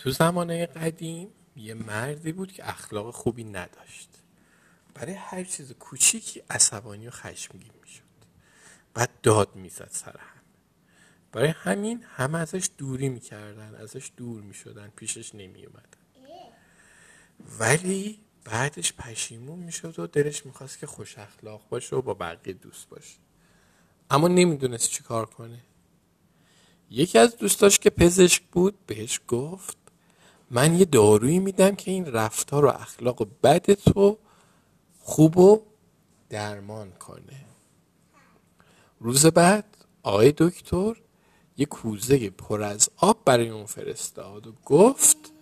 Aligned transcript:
تو 0.00 0.10
زمانه 0.10 0.66
قدیم 0.66 1.28
یه 1.56 1.74
مردی 1.74 2.32
بود 2.32 2.52
که 2.52 2.68
اخلاق 2.68 3.10
خوبی 3.10 3.44
نداشت. 3.44 4.08
برای 4.94 5.14
هر 5.14 5.44
چیز 5.44 5.72
کوچیکی 5.72 6.42
عصبانی 6.50 7.08
و 7.08 7.10
خشمگین 7.10 7.72
می‌شد 7.82 8.02
بعد 8.94 9.10
داد 9.22 9.56
می‌زد 9.56 9.88
سر 9.90 10.16
هم. 10.18 10.42
برای 11.32 11.48
همین 11.48 12.02
همه 12.02 12.38
ازش 12.38 12.70
دوری 12.78 13.08
می‌کردن 13.08 13.74
ازش 13.74 14.10
دور 14.16 14.42
می‌شدن 14.42 14.92
پیشش 14.96 15.34
نمیومدن 15.34 16.00
ولی 17.58 18.20
بعدش 18.44 18.92
پشیمون 18.92 19.58
می‌شد 19.58 19.98
و 19.98 20.06
دلش 20.06 20.46
می‌خواست 20.46 20.78
که 20.78 20.86
خوش 20.86 21.18
اخلاق 21.18 21.68
باشه 21.68 21.96
و 21.96 22.02
با 22.02 22.14
بقیه 22.14 22.54
دوست 22.54 22.88
باشه. 22.88 23.18
اما 24.10 24.28
نمی‌دونست 24.28 24.90
چی 24.90 25.02
کار 25.02 25.26
کنه. 25.26 25.60
یکی 26.90 27.18
از 27.18 27.36
دوستاش 27.36 27.78
که 27.78 27.90
پزشک 27.90 28.42
بود 28.42 28.86
بهش 28.86 29.20
گفت 29.28 29.76
من 30.50 30.74
یه 30.78 30.84
دارویی 30.84 31.38
میدم 31.38 31.74
که 31.74 31.90
این 31.90 32.06
رفتار 32.06 32.64
و 32.64 32.68
اخلاق 32.68 33.28
بد 33.42 33.72
تو 33.72 34.18
خوب 34.98 35.38
و 35.38 35.62
درمان 36.28 36.90
کنه. 36.90 37.44
روز 39.00 39.26
بعد 39.26 39.76
آقای 40.02 40.34
دکتر 40.36 40.96
یه 41.56 41.66
کوزه 41.66 42.30
پر 42.30 42.62
از 42.62 42.90
آب 42.96 43.24
برای 43.24 43.48
اون 43.48 43.66
فرستاد 43.66 44.46
و 44.46 44.52
گفت 44.64 45.32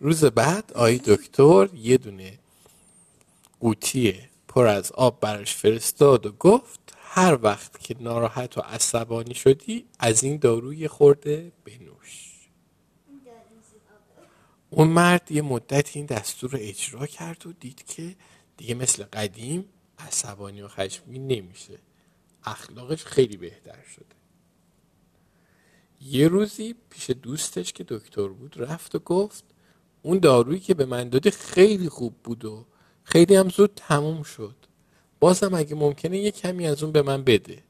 روز 0.00 0.24
بعد 0.24 0.72
آقای 0.72 1.00
دکتر 1.06 1.68
یه 1.74 1.96
دونه 1.96 2.38
قوطی 3.60 4.20
پر 4.48 4.66
از 4.66 4.92
آب 4.92 5.20
براش 5.20 5.54
فرستاد 5.54 6.26
و 6.26 6.32
گفت 6.32 6.93
هر 7.16 7.38
وقت 7.42 7.80
که 7.80 7.96
ناراحت 8.00 8.58
و 8.58 8.60
عصبانی 8.60 9.34
شدی 9.34 9.86
از 9.98 10.24
این 10.24 10.36
داروی 10.36 10.88
خورده 10.88 11.52
بنوش. 11.64 12.30
اون 14.70 14.88
مرد 14.88 15.32
یه 15.32 15.42
مدت 15.42 15.96
این 15.96 16.06
دستور 16.06 16.50
رو 16.50 16.58
اجرا 16.62 17.06
کرد 17.06 17.46
و 17.46 17.52
دید 17.52 17.84
که 17.86 18.16
دیگه 18.56 18.74
مثل 18.74 19.04
قدیم 19.04 19.64
عصبانی 19.98 20.62
و 20.62 20.68
خشمگین 20.68 21.26
نمیشه. 21.26 21.78
اخلاقش 22.44 23.04
خیلی 23.04 23.36
بهتر 23.36 23.82
شده. 23.94 24.14
یه 26.00 26.28
روزی 26.28 26.74
پیش 26.90 27.10
دوستش 27.10 27.72
که 27.72 27.84
دکتر 27.88 28.28
بود 28.28 28.54
رفت 28.56 28.94
و 28.94 28.98
گفت 28.98 29.44
اون 30.02 30.18
دارویی 30.18 30.60
که 30.60 30.74
به 30.74 30.86
من 30.86 31.08
دادی 31.08 31.30
خیلی 31.30 31.88
خوب 31.88 32.14
بود 32.24 32.44
و 32.44 32.66
خیلی 33.04 33.36
هم 33.36 33.48
زود 33.48 33.72
تموم 33.76 34.22
شد. 34.22 34.56
بازم 35.24 35.54
اگه 35.54 35.74
ممکنه 35.74 36.18
یه 36.18 36.30
کمی 36.30 36.66
از 36.66 36.82
اون 36.82 36.92
به 36.92 37.02
من 37.02 37.24
بده. 37.24 37.62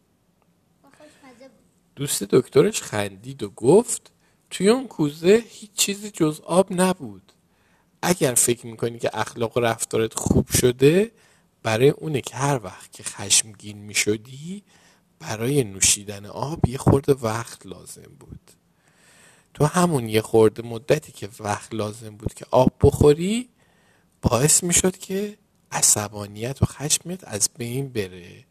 دوست 1.96 2.22
دکترش 2.22 2.82
خندید 2.82 3.42
و 3.42 3.50
گفت 3.50 4.12
توی 4.50 4.68
اون 4.68 4.88
کوزه 4.88 5.44
هیچ 5.48 5.70
چیزی 5.74 6.10
جز 6.10 6.40
آب 6.40 6.66
نبود. 6.70 7.32
اگر 8.02 8.34
فکر 8.34 8.66
می‌کنی 8.66 8.98
که 8.98 9.10
اخلاق 9.12 9.56
و 9.56 9.60
رفتارت 9.60 10.14
خوب 10.14 10.48
شده 10.48 11.10
برای 11.62 11.88
اونه 11.88 12.20
که 12.20 12.36
هر 12.36 12.60
وقت 12.64 12.92
که 12.92 13.02
خشمگین 13.02 13.78
می‌شدی 13.78 14.62
برای 15.18 15.64
نوشیدن 15.64 16.26
آب 16.26 16.68
یه 16.68 16.78
خورده 16.78 17.12
وقت 17.12 17.66
لازم 17.66 18.12
بود. 18.20 18.50
تو 19.54 19.64
همون 19.64 20.08
یه 20.08 20.20
خورده 20.20 20.62
مدتی 20.62 21.12
که 21.12 21.28
وقت 21.40 21.74
لازم 21.74 22.16
بود 22.16 22.34
که 22.34 22.46
آب 22.50 22.72
بخوری 22.82 23.48
باعث 24.22 24.64
می‌شد 24.64 24.96
که 24.96 25.43
عصبانیت 25.74 26.62
و 26.62 26.66
خشمت 26.66 27.24
از 27.24 27.48
بین 27.58 27.88
بره. 27.88 28.44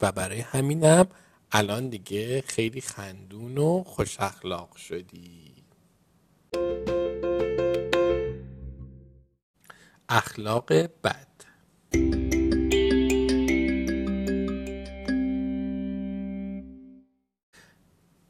و 0.00 0.12
برای 0.12 0.40
همینم 0.40 1.06
الان 1.52 1.88
دیگه 1.88 2.40
خیلی 2.40 2.80
خندون 2.80 3.58
و 3.58 3.82
خوش 3.82 4.20
اخلاق 4.20 4.76
شدی. 4.76 5.54
اخلاق 10.08 10.72
بد. 10.72 11.28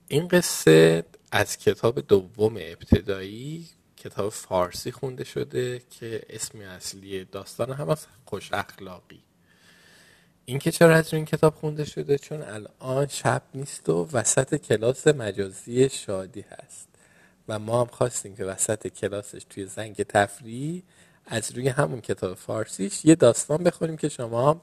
این 0.08 0.28
قصه 0.28 1.04
از 1.32 1.56
کتاب 1.56 2.00
دوم 2.00 2.56
ابتدایی 2.56 3.68
کتاب 3.98 4.28
فارسی 4.28 4.92
خونده 4.92 5.24
شده 5.24 5.82
که 5.90 6.22
اسم 6.30 6.60
اصلی 6.60 7.24
داستان 7.24 7.72
هم 7.72 7.88
از 7.88 8.06
خوش 8.24 8.52
اخلاقی. 8.52 9.22
این 10.44 10.58
که 10.58 10.70
چرا 10.70 10.96
از 10.96 11.14
این 11.14 11.24
کتاب 11.24 11.54
خونده 11.54 11.84
شده؟ 11.84 12.18
چون 12.18 12.42
الان 12.42 13.06
شب 13.06 13.42
نیست 13.54 13.88
و 13.88 14.08
وسط 14.12 14.54
کلاس 14.54 15.06
مجازی 15.06 15.88
شادی 15.88 16.44
هست. 16.50 16.88
و 17.48 17.58
ما 17.58 17.80
هم 17.80 17.86
خواستیم 17.86 18.36
که 18.36 18.44
وسط 18.44 18.86
کلاسش 18.86 19.42
توی 19.50 19.66
زنگ 19.66 20.02
تفریح 20.02 20.82
از 21.26 21.52
روی 21.52 21.68
همون 21.68 22.00
کتاب 22.00 22.34
فارسیش 22.34 23.04
یه 23.04 23.14
داستان 23.14 23.64
بخونیم 23.64 23.96
که 23.96 24.08
شما 24.08 24.50
هم 24.50 24.60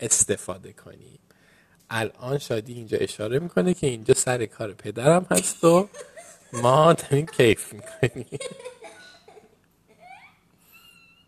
استفاده 0.00 0.72
کنیم. 0.72 1.18
الان 1.90 2.38
شادی 2.38 2.72
اینجا 2.72 2.98
اشاره 2.98 3.38
می‌کنه 3.38 3.74
که 3.74 3.86
اینجا 3.86 4.14
سر 4.14 4.46
کار 4.46 4.72
پدرم 4.72 5.26
هست 5.30 5.64
و 5.64 5.88
Martin 6.62 7.26
Kaifenkönig. 7.26 8.26